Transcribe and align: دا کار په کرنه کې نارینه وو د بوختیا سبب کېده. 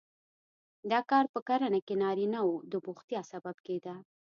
دا 0.91 0.99
کار 1.11 1.25
په 1.33 1.39
کرنه 1.47 1.79
کې 1.87 1.95
نارینه 2.03 2.39
وو 2.43 2.55
د 2.71 2.73
بوختیا 2.85 3.21
سبب 3.31 3.55
کېده. 3.65 3.95